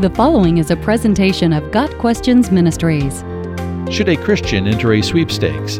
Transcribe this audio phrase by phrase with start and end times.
[0.00, 3.20] The following is a presentation of Got Questions Ministries.
[3.88, 5.78] Should a Christian enter a sweepstakes?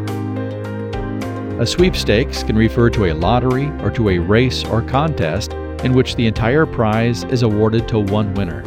[1.59, 5.51] A sweepstakes can refer to a lottery or to a race or contest
[5.83, 8.63] in which the entire prize is awarded to one winner.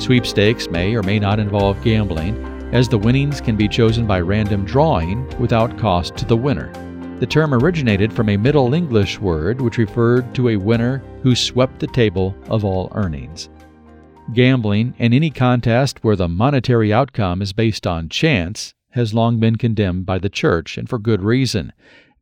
[0.00, 2.34] Sweepstakes may or may not involve gambling,
[2.74, 6.72] as the winnings can be chosen by random drawing without cost to the winner.
[7.20, 11.78] The term originated from a Middle English word which referred to a winner who swept
[11.78, 13.48] the table of all earnings.
[14.32, 19.56] Gambling and any contest where the monetary outcome is based on chance has long been
[19.56, 21.72] condemned by the church, and for good reason.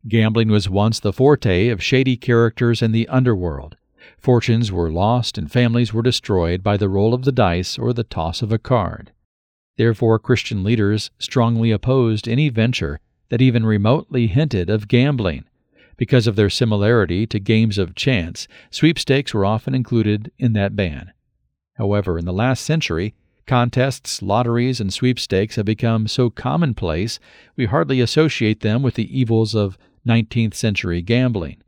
[0.09, 3.77] Gambling was once the forte of shady characters in the underworld.
[4.19, 8.03] Fortunes were lost and families were destroyed by the roll of the dice or the
[8.03, 9.13] toss of a card.
[9.77, 12.99] Therefore, Christian leaders strongly opposed any venture
[13.29, 15.45] that even remotely hinted of gambling.
[15.97, 21.13] Because of their similarity to games of chance, sweepstakes were often included in that ban.
[21.81, 23.15] However, in the last century,
[23.47, 27.19] contests, lotteries, and sweepstakes have become so commonplace
[27.57, 31.63] we hardly associate them with the evils of 19th century gambling.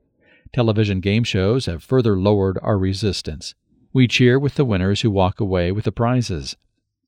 [0.52, 3.54] Television game shows have further lowered our resistance.
[3.94, 6.56] We cheer with the winners who walk away with the prizes.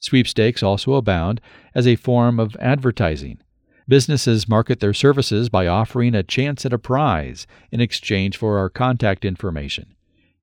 [0.00, 1.42] Sweepstakes also abound
[1.74, 3.38] as a form of advertising.
[3.86, 8.70] Businesses market their services by offering a chance at a prize in exchange for our
[8.70, 9.94] contact information.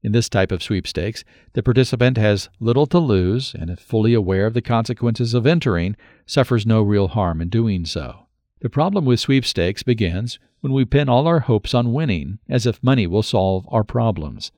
[0.04, 4.48] In this type of sweepstakes, the participant has little to lose and, if fully aware
[4.48, 8.26] of the consequences of entering, suffers no real harm in doing so.
[8.62, 12.84] The problem with sweepstakes begins when we pin all our hopes on winning, as if
[12.84, 14.52] money will solve our problems.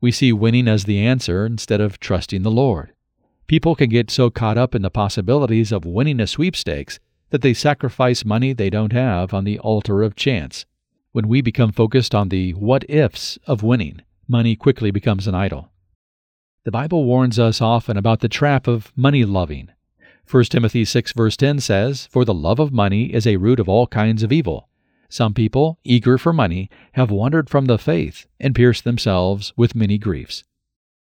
[0.00, 2.92] We see winning as the answer instead of trusting the Lord.
[3.46, 6.98] People can get so caught up in the possibilities of winning a sweepstakes
[7.30, 10.66] that they sacrifice money they don't have on the altar of chance.
[11.12, 15.70] When we become focused on the what ifs of winning, money quickly becomes an idol.
[16.64, 19.70] The Bible warns us often about the trap of money loving.
[20.30, 23.68] 1 Timothy 6 verse 10 says, For the love of money is a root of
[23.68, 24.68] all kinds of evil.
[25.08, 29.98] Some people, eager for money, have wandered from the faith and pierced themselves with many
[29.98, 30.44] griefs.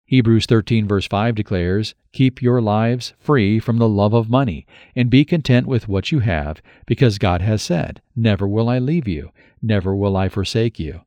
[0.05, 5.09] Hebrews 13 verse 5 declares, Keep your lives free from the love of money, and
[5.09, 9.31] be content with what you have, because God has said, Never will I leave you,
[9.63, 11.01] never will I forsake you.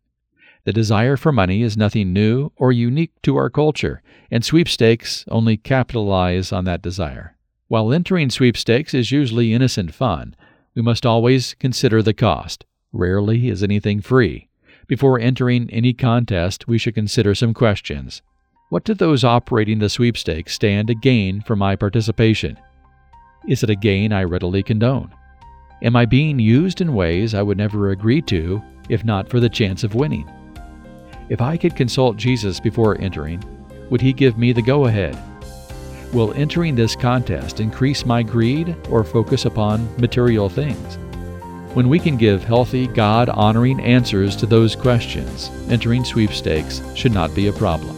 [0.69, 5.57] The desire for money is nothing new or unique to our culture, and sweepstakes only
[5.57, 7.35] capitalize on that desire.
[7.69, 10.35] While entering sweepstakes is usually innocent fun,
[10.75, 12.66] we must always consider the cost.
[12.94, 14.47] Rarely is anything free.
[14.85, 18.22] Before entering any contest, we should consider some questions.
[18.69, 22.59] What do those operating the sweepstakes stand to gain from my participation?
[23.47, 25.16] Is it a gain I readily condone?
[25.81, 29.50] Am I being used in ways I would never agree to if not for the
[29.50, 30.29] chance of winning?
[31.29, 33.44] If I could consult Jesus before entering,
[33.91, 35.17] would he give me the go ahead?
[36.12, 40.97] Will entering this contest increase my greed or focus upon material things?
[41.75, 47.35] When we can give healthy, God honoring answers to those questions, entering sweepstakes should not
[47.35, 47.96] be a problem.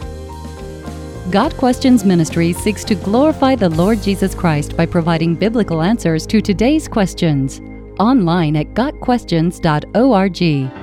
[1.30, 6.42] Got Questions Ministry seeks to glorify the Lord Jesus Christ by providing biblical answers to
[6.42, 7.62] today's questions.
[7.98, 10.81] Online at GotQuestions.org.